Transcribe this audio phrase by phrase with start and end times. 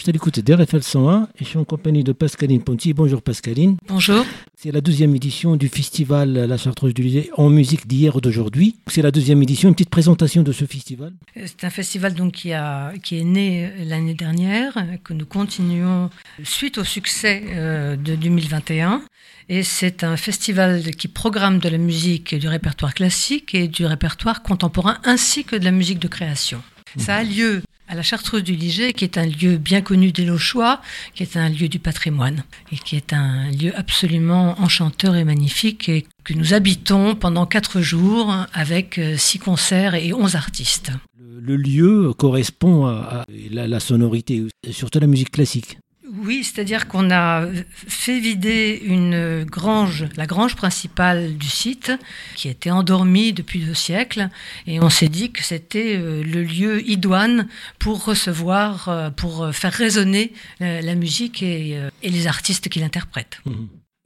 [0.00, 2.94] Je suis à l'écoute d'RFL 101 et je suis en compagnie de Pascaline Ponty.
[2.94, 3.76] Bonjour Pascaline.
[3.86, 4.24] Bonjour.
[4.56, 8.76] C'est la deuxième édition du festival La Chartreuse du Lycée en musique d'hier et d'aujourd'hui.
[8.86, 9.68] C'est la deuxième édition.
[9.68, 11.12] Une petite présentation de ce festival.
[11.36, 14.72] C'est un festival donc qui, a, qui est né l'année dernière,
[15.04, 16.08] que nous continuons
[16.44, 19.02] suite au succès euh, de 2021.
[19.50, 24.42] Et c'est un festival qui programme de la musique du répertoire classique et du répertoire
[24.42, 26.62] contemporain ainsi que de la musique de création.
[26.96, 30.24] Ça a lieu à la Chartreuse du Liget, qui est un lieu bien connu des
[30.24, 30.80] Lochois,
[31.14, 35.88] qui est un lieu du patrimoine et qui est un lieu absolument enchanteur et magnifique
[35.88, 40.92] et que nous habitons pendant quatre jours avec euh, six concerts et onze artistes.
[41.18, 45.78] Le, lieu correspond à, la, la sonorité, surtout la musique classique.
[46.22, 51.92] Oui, c'est-à-dire qu'on a fait vider une grange, la grange principale du site,
[52.36, 54.28] qui était endormie depuis deux siècles,
[54.66, 59.72] et on s'est dit que c'était euh, le lieu idoine pour recevoir, euh, pour faire
[59.72, 63.40] résonner la musique et, euh, les artistes qui l'interprètent.
[63.46, 63.52] Mmh.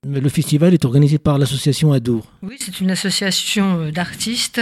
[0.07, 2.31] Le festival est organisé par l'association Adour.
[2.43, 4.61] Oui, c'est une association euh, d'artistes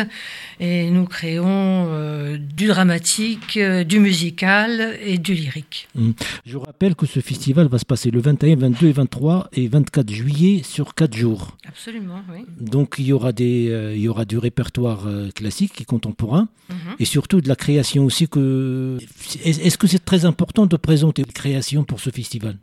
[0.61, 5.89] et nous créons euh, du dramatique, euh, du musical et du lyrique.
[5.97, 6.15] Hum.
[6.45, 10.11] Je rappelle que ce festival va se passer le 21, 22 et 23 et 24
[10.11, 11.57] juillet sur 4 jours.
[11.67, 12.45] Absolument, oui.
[12.61, 16.77] Donc il y aura, des, il y aura du répertoire classique et contemporain mhm.
[16.99, 18.29] et surtout de la création aussi.
[18.29, 18.99] Que...
[19.45, 22.57] Est-ce que c'est très important de présenter une création pour ce festival?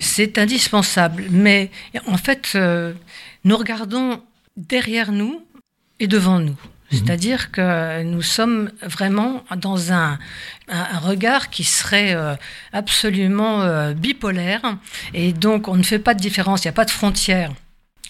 [0.00, 1.70] C'est indispensable, mais
[2.06, 2.92] en fait, euh,
[3.44, 4.20] nous regardons
[4.56, 5.42] derrière nous
[6.00, 6.58] et devant nous.
[6.90, 6.98] Mhm.
[6.98, 10.18] C'est-à-dire que nous sommes vraiment dans un,
[11.02, 12.34] regard qui serait euh,
[12.72, 14.76] absolument euh, bipolaire.
[15.14, 17.52] Et donc, on ne fait pas de différence, il n'y a pas de frontière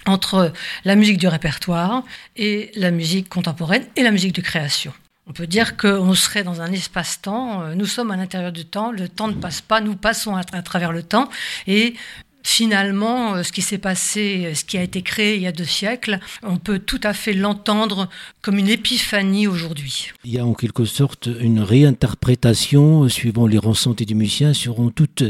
[0.06, 0.53] entre
[0.84, 2.03] la musique du répertoire
[2.37, 4.93] et la musique contemporaine et la musique de création.
[5.28, 8.91] On peut dire qu'on serait dans un espace-temps, euh, nous sommes à l'intérieur du temps,
[8.91, 11.28] le temps ne passe pas, nous passons à, travers le temps,
[11.66, 11.95] et
[12.43, 15.65] finalement, euh, ce qui s'est passé, ce qui a été créé il y a deux
[15.65, 18.09] siècles, on peut tout à fait l'entendre
[18.43, 20.12] comme une épiphanie aujourd'hui.
[20.25, 24.77] Il y a en quelque sorte une réinterprétation, euh, suivant les ressentis du musicien, sur
[24.94, 25.22] toute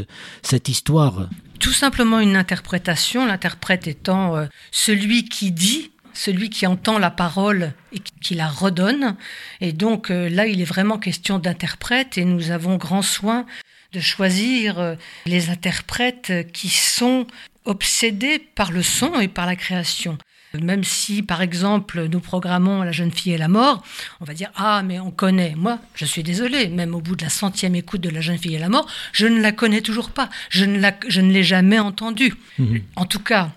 [0.43, 1.29] cette histoire.
[1.59, 8.01] Tout simplement une interprétation, l'interprète étant celui qui dit celui qui entend la parole et
[8.21, 9.17] qui la redonne.
[9.61, 13.47] Et donc euh, là, il est vraiment question d'interprète et nous avons grand soin
[13.93, 14.95] de choisir euh,
[15.27, 17.27] les interprètes qui sont
[17.65, 20.19] obsédés par le son et par la création.
[20.55, 23.83] Même si, par exemple, nous programmons La jeune fille et la mort,
[24.21, 25.55] on va dire Ah, mais on connaît.
[25.57, 28.55] Moi, je suis désolée, même au bout de la centième écoute de La jeune fille
[28.55, 30.31] et la mort, je ne la connais toujours pas.
[30.49, 32.35] Je ne, je ne l'ai jamais entendue.
[32.59, 32.81] Mhm.
[32.97, 33.51] En tout cas,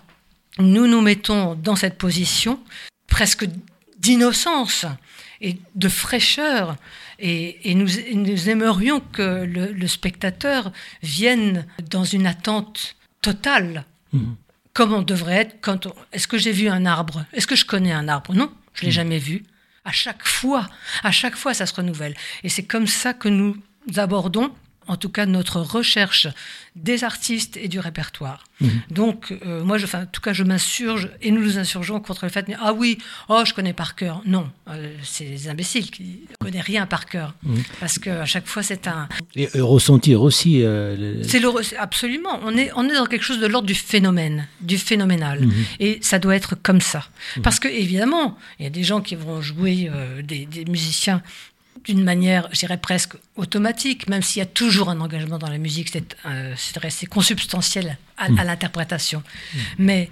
[0.58, 2.60] nous nous mettons dans cette position
[3.06, 3.46] presque
[3.98, 4.84] d'innocence
[5.42, 6.76] et de fraîcheur.
[7.18, 10.72] Et, nous, aimerions que le, spectateur
[11.02, 14.20] vienne dans une attente totale, mmh.
[14.72, 17.26] comme on devrait être quand Est-ce que j'ai vu un arbre?
[17.32, 18.34] Est-ce que je connais un arbre?
[18.34, 18.92] Non, je l'ai mmh.
[18.92, 19.44] jamais vu.
[19.84, 20.68] À chaque fois,
[21.02, 22.14] à chaque fois, ça se renouvelle.
[22.44, 23.56] Et c'est comme ça que nous
[23.96, 24.52] abordons
[24.86, 26.28] en tout cas notre recherche
[26.74, 28.44] des artistes et du répertoire.
[28.60, 28.70] Mhm.
[28.90, 32.30] Donc, euh, moi, je, en tout cas, je m'insurge et nous nous insurgeons contre le
[32.30, 32.98] fait ah oui,
[33.28, 34.22] oh, je connais par cœur.
[34.24, 37.34] Non, euh, c'est des imbéciles qui ne connaissent rien par cœur.
[37.42, 37.62] Mhm.
[37.78, 39.08] Parce qu'à chaque fois, c'est un.
[39.36, 40.62] Et ressentir aussi.
[40.62, 42.40] Euh, c'est le absolument.
[42.44, 45.40] On est, on est dans quelque chose de l'ordre du phénomène, du phénoménal.
[45.40, 45.64] Mhm.
[45.80, 47.04] Et ça doit être comme ça.
[47.42, 49.90] Parce que, évidemment, il y a des gens qui vont jouer,
[50.22, 51.22] des, des musiciens
[51.84, 55.58] d'une manière, je dirais presque automatique, même s'il y a toujours un engagement dans la
[55.58, 56.54] musique, c'est euh,
[57.10, 58.36] consubstantiel à, mm.
[58.36, 59.22] l'interprétation.
[59.54, 59.58] Mm.
[59.78, 60.10] Mais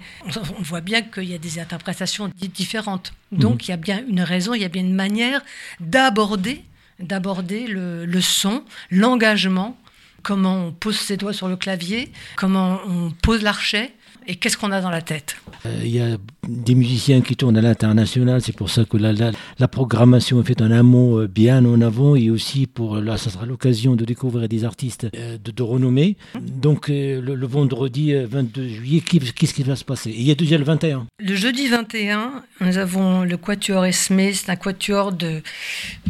[0.57, 3.13] on, voit bien qu'il y a des interprétations différentes.
[3.31, 3.63] Donc mm.
[3.63, 5.41] il y a bien une raison, il y a bien une manière
[5.79, 6.63] d'aborder
[6.99, 9.75] d'aborder le, le son, l'engagement,
[10.21, 13.91] comment on pose ses doigts sur le clavier, comment on pose l'archet,
[14.27, 15.35] et qu'est-ce qu'on a dans la tête?
[15.65, 19.13] Euh, Il y a des musiciens qui tournent à l'international, c'est pour ça que la,
[19.13, 23.29] la, programmation est faite en amont, euh, bien en avant, et aussi pour là, ça
[23.29, 26.17] sera l'occasion de découvrir des artistes euh, de, de, renommée.
[26.39, 30.13] Donc le, vendredi 22 juillet, qu'est-ce qui va se passer?
[30.15, 31.07] Il y a déjà le 21.
[31.19, 35.41] Le jeudi 21, nous avons le Quatuor Esme, c'est un quatuor de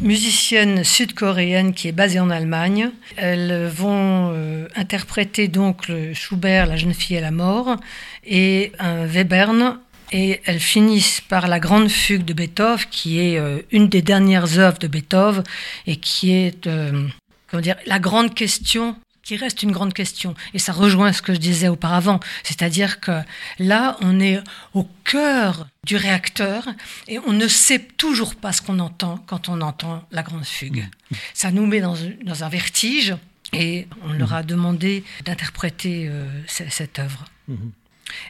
[0.01, 2.89] musiciennes sud-coréennes qui est basé en Allemagne.
[3.15, 4.33] Elles vont
[4.75, 7.77] interpréter donc le Schubert, La jeune fille à la mort
[8.25, 9.79] et un Webern.
[10.13, 14.59] Et elles finissent par la grande fugue de Beethoven, qui est euh, une des dernières
[14.59, 15.43] œuvres de Beethoven
[15.87, 17.07] et qui est euh,
[17.47, 20.33] comment dire, la grande question qui reste une grande question.
[20.53, 22.19] Et ça rejoint ce que je disais auparavant.
[22.43, 23.21] C'est-à-dire que
[23.59, 24.39] là, on est
[24.73, 26.67] au cœur du réacteur
[27.07, 30.87] et on ne sait toujours pas ce qu'on entend quand on entend la grande fugue.
[31.33, 33.15] Ça nous met dans, un vertige
[33.53, 37.25] et on leur a demandé d'interpréter euh, cette œuvre.
[37.47, 37.71] Mhm.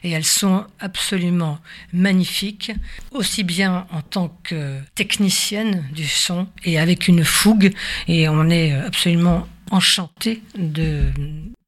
[0.04, 1.58] Et elles sont absolument
[1.92, 2.72] magnifiques,
[3.10, 7.72] aussi bien en tant que technicienne du son et avec une fougue.
[8.08, 11.04] Et on est absolument enchanté de,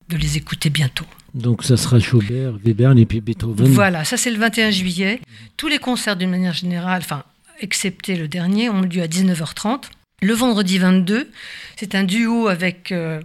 [0.09, 1.07] de les écouter bientôt.
[1.35, 3.67] Donc ça sera Schubert, Webern et puis Beethoven.
[3.67, 5.21] Voilà, ça c'est le 21 juillet.
[5.57, 7.25] Tous les concerts d'une manière générale, enfin,
[7.61, 9.85] excepté le dernier, ont lieu à 19h30.
[10.25, 11.31] Le vendredi 22,
[11.77, 13.21] c'est un duo avec euh,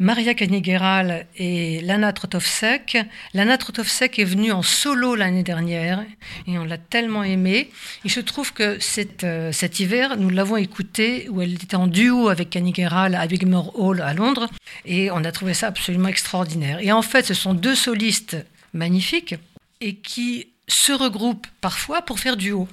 [0.00, 2.98] Maria Kanigheral et Lana Trotovsek.
[3.34, 6.04] Lana Trotovsek est venue en solo l'année dernière
[6.48, 7.70] et on l'a tellement aimée.
[8.04, 8.78] Il se trouve que
[9.22, 13.78] euh, cet hiver, nous l'avons écoutée où elle était en duo avec Kanigheral à Wigmore
[13.78, 14.48] Hall à Londres
[14.84, 16.80] et on a trouvé ça absolument extraordinaire.
[16.80, 18.36] Et en fait, ce sont deux solistes
[18.74, 19.36] magnifiques
[19.80, 22.66] et qui se regroupent parfois pour faire duo.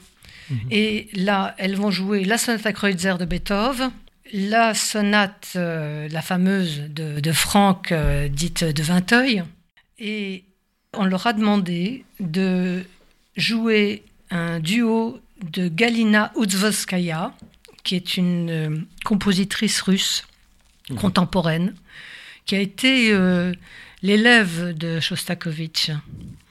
[0.50, 0.60] Mhm.
[0.72, 3.92] Et là, elles vont jouer la sonate à Kreutzer de Beethoven,
[4.34, 9.44] la sonate, euh, la fameuse de, de Franck, euh, dite de Vinteuil.
[10.00, 10.44] Et
[10.94, 12.84] on leur a demandé de
[13.36, 15.20] jouer un duo
[15.52, 17.34] de Galina Udzvoskaya,
[17.84, 20.28] qui est une euh, compositrice russe
[20.90, 20.98] mhm.
[20.98, 21.76] contemporaine,
[22.46, 23.12] qui a été
[24.02, 25.92] l'élève de Shostakovich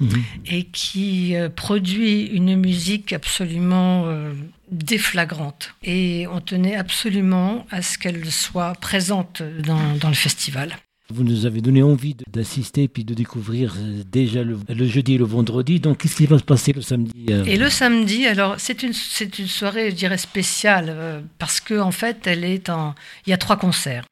[0.00, 0.22] mhm.
[0.46, 4.32] et qui euh, produit une musique absolument euh,
[4.70, 5.74] déflagrante.
[5.82, 10.76] Et on tenait absolument à ce qu'elle soit présente dans, le festival.
[11.08, 15.24] Vous nous avez donné envie d'assister puis de découvrir euh, déjà le, jeudi et le
[15.24, 15.78] vendredi.
[15.78, 18.92] Donc, qu'est-ce qui va se passer le samedi Et le samedi, alors, c'est une,
[19.38, 22.94] une soirée, je dirais, spéciale parce qu'en en fait, elle est en,
[23.26, 24.04] il y a trois concerts.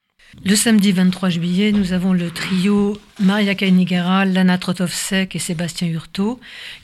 [0.42, 6.38] Le samedi 23 juillet, nous avons le trio Maria Kainigera, Lana Trotovsek et Sébastien Hurtaud,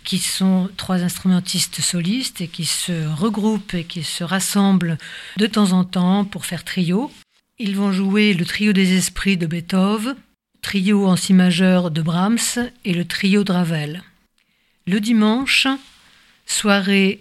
[0.05, 4.97] qui sont trois instrumentistes solistes et qui se regroupent et qui se rassemblent
[5.37, 7.11] de temps en temps pour faire trio.
[7.59, 10.17] Ils vont jouer le trio des esprits de Beethoven,
[10.63, 14.03] trio en si majeur de Brahms et le trio de Ravel.
[14.87, 15.67] Le dimanche,
[16.47, 17.21] soirée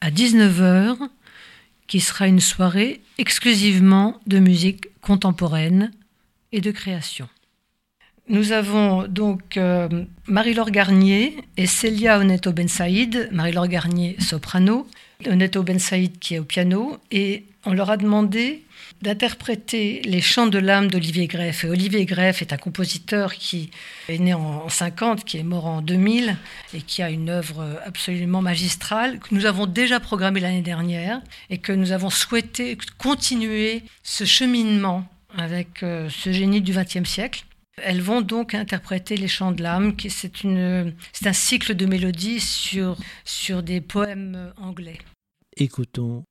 [0.00, 0.96] à 19h,
[1.86, 5.92] qui sera une soirée exclusivement de musique contemporaine
[6.52, 7.28] et de création.
[8.28, 9.88] Nous avons donc euh,
[10.26, 14.86] Marie-Laure Garnier et Célia Oneto Bensaïd, Marie-Laure Garnier soprano,
[15.26, 18.63] Oneto Bensaïd qui est au piano, et on leur a demandé
[19.02, 21.64] d'interpréter les chants de l'âme d'Olivier Greff.
[21.64, 23.70] Et Olivier Greff est un compositeur qui
[24.08, 26.36] est né en 50, qui est mort en 2000
[26.72, 31.20] et qui a une œuvre absolument magistrale que nous avons déjà programmée l'année dernière
[31.50, 35.06] et que nous avons souhaité continuer ce cheminement
[35.36, 37.44] avec euh, ce génie du XXe siècle.
[37.76, 43.64] Elles vont donc interpréter les chants de l'âme, c'est un cycle de mélodies sur, sur
[43.64, 44.98] des poèmes anglais.
[45.56, 46.24] Écoutons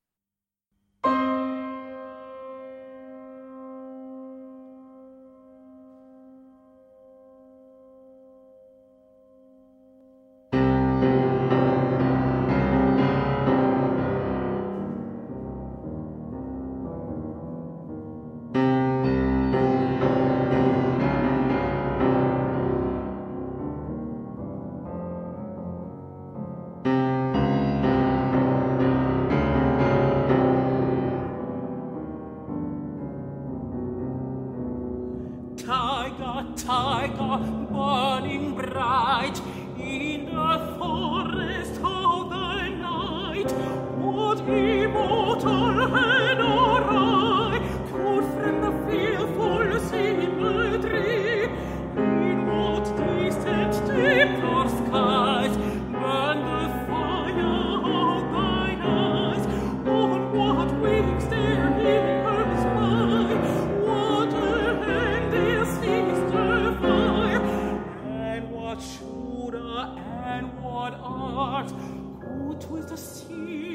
[72.54, 73.73] which was the sea.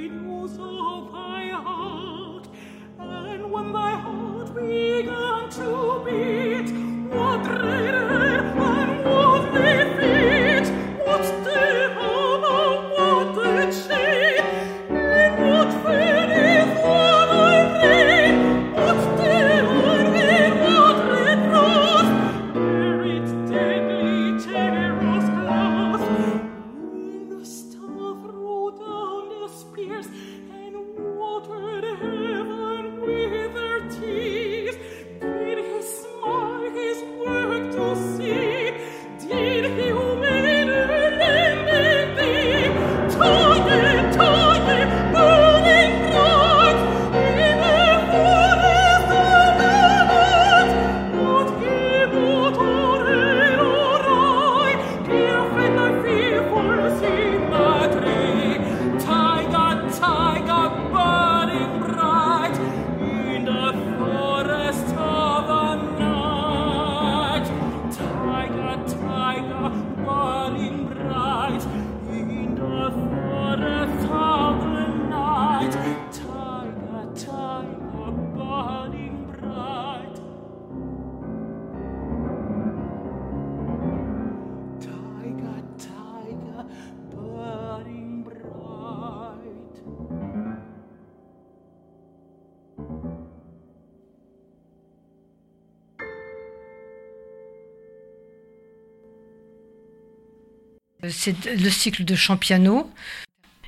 [101.11, 102.91] C'est le cycle de Champiano.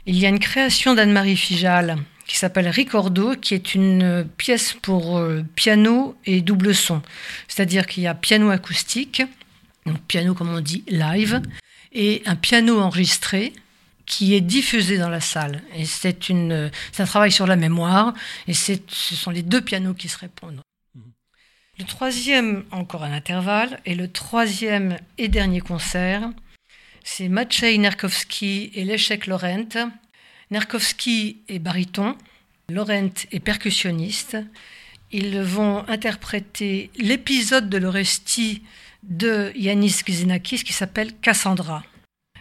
[0.06, 5.18] Il y a une création d'Anne-Marie Fijal qui s'appelle Ricordo, qui est une pièce pour
[5.18, 7.02] euh, piano et double son.
[7.48, 9.22] C'est-à-dire qu'il y a piano acoustique,
[9.86, 11.42] donc piano comme on dit live,
[11.92, 13.54] et un piano enregistré
[14.06, 15.62] qui est diffusé dans la salle.
[15.76, 18.14] Et c'est une, un travail sur la mémoire,
[18.48, 20.62] et ce sont les deux pianos qui se répondent.
[21.80, 26.30] Le troisième, encore un intervalle, et le troisième et dernier concert,
[27.04, 29.68] c'est Maciej Nerkowski et l'échec Laurent.
[30.52, 32.16] Nerkowski est baryton,
[32.70, 34.38] Laurent est percussionniste.
[35.12, 38.62] Ils vont interpréter l'épisode de l'Orestie
[39.04, 41.84] de Yanis Xenakis qui s'appelle Cassandra,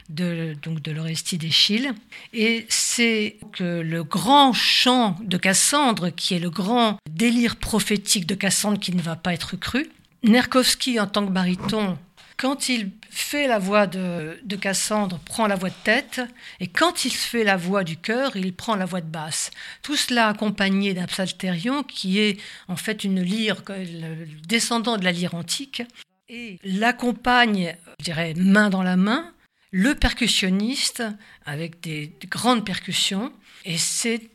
[0.09, 1.93] de, donc de l'Orestie d'Échille.
[2.33, 8.35] Et c'est que le grand chant de Cassandre, qui est le grand délire prophétique de
[8.35, 9.89] Cassandre qui ne va pas être cru.
[10.23, 11.99] Nerkowski, en tant que baryton,
[12.41, 16.23] quand il fait la voix de, Cassandre, prend la voix de tête,
[16.59, 19.51] et quand il fait la voix du cœur, il prend la voix de basse.
[19.83, 25.13] Tout cela accompagné d'un psalterion qui est en fait une lyre, le descendant de la
[25.13, 25.83] lyre antique,
[26.31, 29.35] et l'accompagne, je dirais, main dans la main,
[29.71, 31.03] le percussionniste
[31.45, 33.35] avec des, grandes percussions.
[33.67, 34.31] Et c'est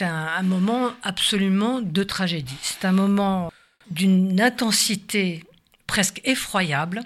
[0.00, 2.56] un moment absolument de tragédie.
[2.62, 3.52] C'est un moment
[3.90, 5.44] d'une intensité
[5.86, 7.02] presque effroyable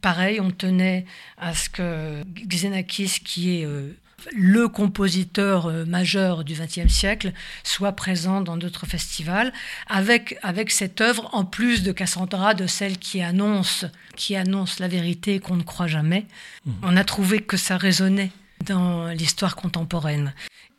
[0.00, 1.04] Pareil, on tenait
[1.36, 3.92] à ce que Xenakis, qui est euh,
[4.32, 7.32] le compositeur euh, majeur du XXe siècle,
[7.64, 9.52] soit présent dans d'autres festivals,
[9.88, 13.84] avec, avec cette œuvre, en plus de Cassandra, de celle qui annonce,
[14.16, 16.26] qui annonce la vérité qu'on ne croit jamais.
[16.64, 16.72] Mmh.
[16.82, 18.30] On a trouvé que ça résonnait
[18.64, 20.34] dans l'histoire contemporaine.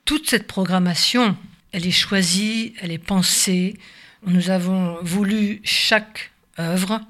[0.05, 1.37] Toute cette programmation,
[1.71, 3.77] elle est choisie, elle est pensée.
[4.25, 7.01] Nous avons voulu chaque œuvre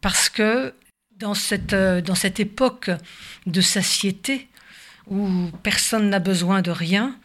[0.00, 0.74] parce que
[1.18, 2.90] dans cette, euh, dans cette époque
[3.46, 4.48] de satiété
[5.08, 7.16] où personne n'a besoin de rien,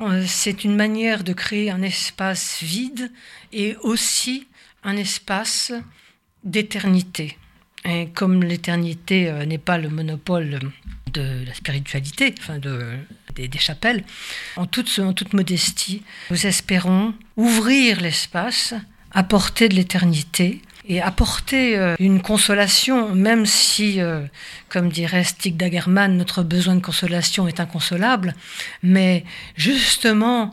[0.00, 3.10] euh, c'est une manière de créer un espace vide
[3.52, 4.46] et aussi
[4.84, 5.72] un espace
[6.44, 7.38] d'éternité.
[7.84, 10.60] Et comme l'éternité euh, n'est pas le monopole
[11.12, 12.96] de la spiritualité, enfin de,
[13.34, 14.04] des, chapelles,
[14.56, 18.74] en toute, en toute modestie, nous espérons ouvrir l'espace,
[19.12, 24.22] apporter de l'éternité et apporter euh, une consolation, même si, euh,
[24.68, 28.34] comme dirait Stig Dagerman, notre besoin de consolation est inconsolable,
[28.82, 30.52] mais justement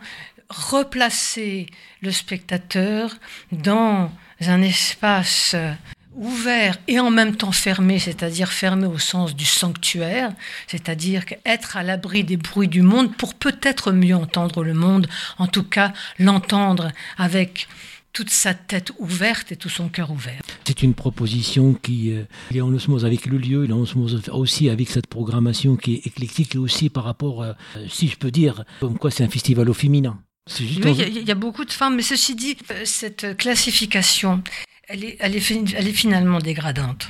[0.49, 1.67] replacer
[2.01, 3.15] le spectateur
[3.51, 4.11] dans
[4.41, 5.71] un espace euh,
[6.15, 10.31] ouvert et en même temps fermé, c'est-à-dire fermé au sens du sanctuaire,
[10.67, 15.47] c'est-à-dire être à l'abri des bruits du monde pour peut-être mieux entendre le monde, en
[15.47, 17.67] tout cas l'entendre avec
[18.15, 20.41] toute sa tête ouverte et tout son cœur ouvert.
[20.63, 24.21] C'est une proposition qui euh, est en osmose avec le lieu, il est en osmose
[24.31, 27.51] aussi avec cette programmation qui est éclectique et aussi par rapport, euh,
[27.89, 30.17] si je peux dire, comme quoi c'est un festival au féminin.
[30.59, 34.41] oui, il y, a beaucoup de femmes, mais ceci dit, euh, cette classification,
[34.87, 37.09] elle est, elle est, elle est finalement dégradante.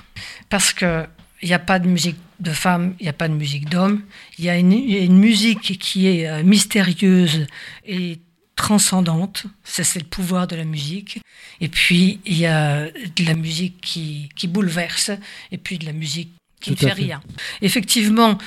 [0.50, 1.06] Parce que
[1.44, 4.02] il n'y a pas de musique de femmes, il n'y a pas de musique d'hommes.
[4.40, 7.46] Il y a une, une, musique qui est mystérieuse
[7.86, 8.18] et
[8.56, 11.20] transcendante, c'est le pouvoir de la musique.
[11.62, 15.12] Et puis il y a de la musique qui, qui bouleverse,
[15.52, 16.32] et puis de la musique
[16.62, 17.22] qui ne fait, rien.
[17.62, 18.38] Effectivement,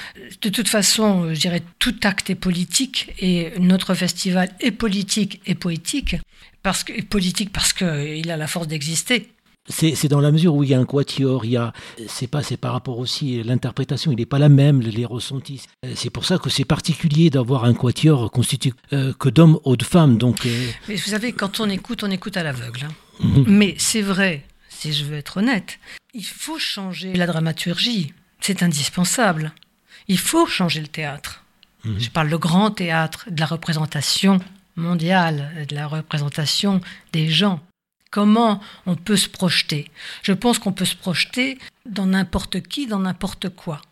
[0.43, 5.55] de toute façon, je dirais tout acte est politique, et notre festival est politique et
[5.55, 6.17] poétique,
[6.63, 9.31] parce que, politique parce qu'il a la force d'exister
[9.69, 11.73] c'est dans la mesure où il y a un quatuor, il y a,
[12.07, 15.63] c'est pas, c'est par rapport aussi l'interprétation, il n'est pas la même, les ressentis.
[15.95, 19.85] C'est pour ça que c'est particulier d'avoir un quatuor constitué euh, que d'hommes ou de
[19.85, 20.19] femmes.
[20.19, 22.87] Donc, euh, Mais vous savez, quand on écoute, on écoute à l'aveugle.
[22.87, 22.93] Hein.
[23.21, 23.45] Mhm.
[23.49, 25.79] Mais c'est vrai, si je veux être honnête,
[26.15, 28.13] il faut changer la dramaturgie.
[28.41, 29.53] C'est indispensable.
[30.07, 31.45] Il faut changer le théâtre.
[31.85, 32.01] Mhm.
[32.01, 34.41] Je parle de grand théâtre, de la représentation
[34.77, 36.81] mondiale, de la représentation
[37.13, 37.61] des gens.
[38.11, 39.91] Comment on peut se projeter
[40.23, 43.83] Je pense qu'on peut se projeter dans n'importe qui, dans n'importe quoi.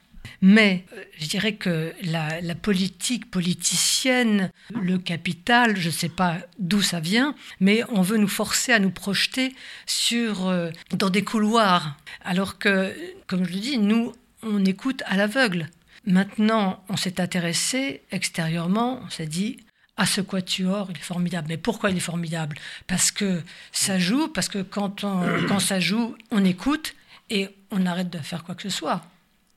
[0.43, 6.83] Mais euh, je dirais que la, politique politicienne, le capital, je ne sais pas d'où
[6.83, 9.55] ça vient, mais on veut nous forcer à nous projeter
[9.87, 11.97] sur, euh, dans des couloirs.
[12.25, 12.95] Alors que,
[13.27, 15.69] comme je le dis, nous, on écoute à l'aveugle.
[16.07, 19.59] Maintenant, on s'est intéressé extérieurement, on s'est dit,
[19.97, 21.49] ah, ce quatuor, il est formidable.
[21.49, 22.57] Mais pourquoi il est formidable?
[22.87, 26.95] Parce que ça joue, parce que quand, on, quand ça joue, on écoute
[27.31, 29.03] et on arrête de faire quoi que ce soit.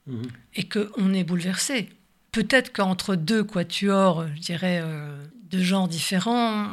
[0.08, 0.28] Mhm.
[0.56, 1.90] Et qu'on est bouleversé.
[2.32, 5.18] Peut-être qu'entre deux quatuors, je dirais, euh,
[5.50, 6.68] de genres différents,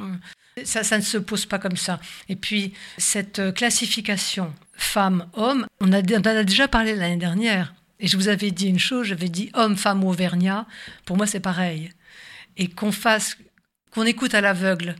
[0.64, 1.98] ça, ça ne se pose pas comme ça.
[2.28, 7.74] Et puis, cette classification femme-homme, on, on en a déjà parlé l'année dernière.
[7.98, 10.66] Et je vous avais dit une chose, j'avais dit homme, femme, auvergnat.
[11.04, 11.90] Pour moi, c'est pareil.
[12.58, 13.38] Et qu'on fasse
[13.96, 14.94] qu'on écoute à l'aveugle,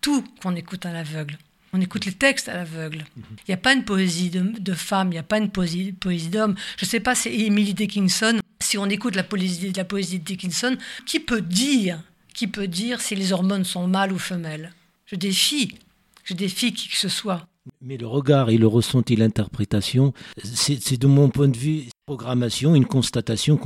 [0.00, 1.38] tout qu'on écoute à l'aveugle.
[1.72, 3.04] On écoute les textes à l'aveugle.
[3.16, 6.28] Il n'y a pas une poésie de, femme, il n'y a pas une poésie, poésie
[6.28, 6.56] d'homme.
[6.76, 8.40] Je ne sais pas, c'est Emily Dickinson.
[8.60, 12.02] Si on écoute la poésie, la poésie de Dickinson, qui peut dire,
[12.34, 14.72] qui peut dire si les hormones sont mâles ou femelles?
[15.04, 15.78] Je défie,
[16.24, 17.46] je défie qui que ce soit.
[17.80, 22.86] Mais le regard et le ressenti, l'interprétation, c'est de mon point de vue programmation, une
[22.86, 23.60] constatation.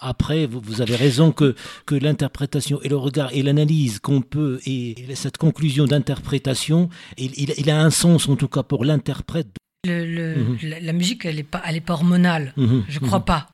[0.00, 1.54] après, vous, avez raison que,
[1.86, 7.80] que l'interprétation et le regard et l'analyse qu'on peut, et, cette conclusion d'interprétation, il, a
[7.80, 9.46] un sens en tout cas pour l'interprète.
[9.86, 10.58] Mhm.
[10.62, 12.54] la, musique, elle n'est pas, elle est pas hormonale.
[12.56, 12.86] Mhm.
[12.88, 13.24] Je ne crois mhm.
[13.24, 13.48] pas.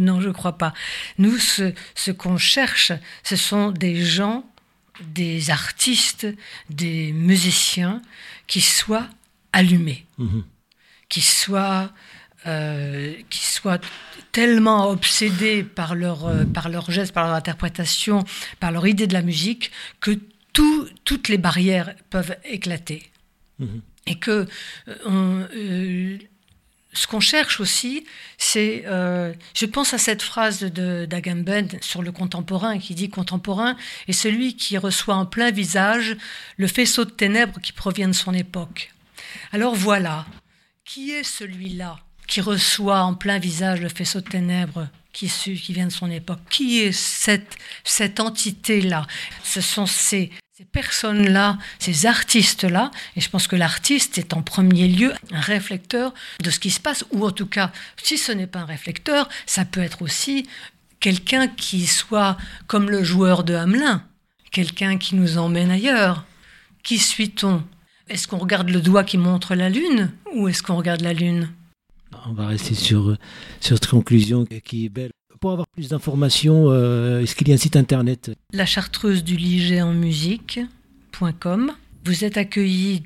[0.00, 0.72] non, je ne crois pas.
[1.18, 2.92] Nous, ce, ce qu'on cherche,
[3.24, 4.44] ce sont des gens,
[5.02, 6.28] des artistes,
[6.70, 8.02] des musiciens
[8.46, 9.08] qui soient
[9.52, 10.06] allumés,
[11.08, 11.90] qui soient
[12.46, 13.78] euh, qui soient
[14.30, 18.22] tellement obsédés par leur, euh, par leur geste, par leur interprétation,
[18.60, 20.18] par leur idée de la musique, que
[20.52, 23.10] toutes les barrières peuvent éclater.
[23.58, 23.80] Mhm.
[24.06, 24.46] Et que
[24.88, 26.18] euh,
[26.92, 28.04] ce qu'on cherche aussi,
[28.36, 33.74] c'est, je pense à cette phrase de d'Agamben sur le contemporain qui dit contemporain
[34.06, 36.16] est celui qui reçoit en plein visage
[36.58, 38.92] le faisceau de ténèbres qui provient de son époque.
[39.50, 40.26] Alors voilà,
[40.84, 41.96] qui est celui-là?
[42.34, 46.40] Qui reçoit en plein visage le faisceau de ténèbres qui, qui vient de son époque.
[46.50, 49.06] Qui est cette, cette entité-là?
[49.44, 54.88] Ce sont ces, ces personnes-là, ces artistes-là, et je pense que l'artiste est en premier
[54.88, 57.70] lieu un réflecteur de ce qui se passe, ou en tout cas,
[58.02, 60.48] si ce n'est pas un réflecteur, ça peut être aussi
[60.98, 64.02] quelqu'un qui soit comme le joueur de Hamelin,
[64.50, 66.24] quelqu'un qui nous emmène ailleurs.
[66.82, 67.62] Qui suit-on?
[68.08, 71.48] Est-ce qu'on regarde le doigt qui montre la lune, ou est-ce qu'on regarde la lune?
[72.26, 73.16] On va rester sur,
[73.60, 75.10] sur cette conclusion qui est belle.
[75.40, 78.30] Pour avoir plus d'informations, euh, est-ce qu'il y a un site internet?
[78.52, 81.72] La chartreuse du Liget en musique.com.
[82.04, 83.02] Vous êtes accueillis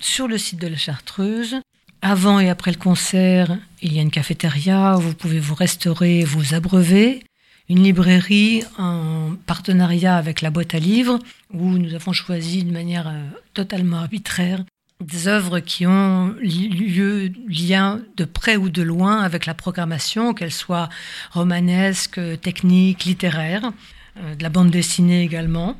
[0.00, 1.56] sur le site de la chartreuse.
[2.02, 6.24] Avant et après le concert, il y a une cafétéria où vous pouvez vous restaurer,
[6.24, 7.22] vous abreuver.
[7.68, 11.18] Une librairie en partenariat avec la boîte à livres
[11.52, 14.64] où nous avons choisi de manière euh, totalement arbitraire
[15.00, 20.52] des œuvres qui ont lieu, lien de près ou de loin avec la programmation, qu'elles
[20.52, 20.88] soient
[21.32, 23.72] romanesques, techniques, littéraires,
[24.18, 25.78] euh, de la bande dessinée également.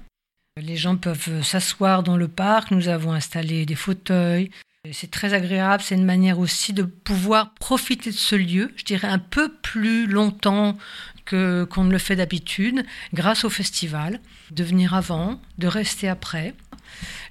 [0.60, 4.50] Les gens peuvent s'asseoir dans le parc, nous avons installé des fauteuils.
[4.92, 9.08] C'est très agréable, c'est une manière aussi de pouvoir profiter de ce lieu, je dirais
[9.08, 10.78] un peu plus longtemps
[11.24, 14.20] que qu'on ne le fait d'habitude, grâce au festival,
[14.52, 16.54] de venir avant, de rester après.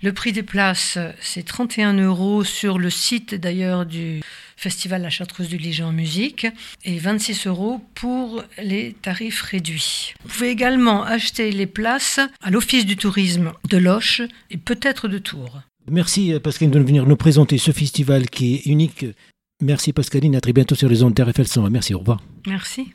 [0.02, 4.22] Le prix des places, c'est 31 euros sur le site d'ailleurs du
[4.58, 6.48] Festival La Chartreuse du Liger en musique
[6.84, 10.14] et 26 euros pour les tarifs réduits.
[10.24, 15.18] Vous pouvez également acheter les places à l'Office du tourisme de Loche et peut-être de
[15.18, 15.62] Tours.
[15.90, 19.06] Merci Pascaline de venir nous présenter ce festival qui est unique.
[19.62, 21.70] Merci Pascaline, à très bientôt sur les ondes d'RFL 100.
[21.70, 22.22] Merci, au revoir.
[22.48, 22.94] Merci.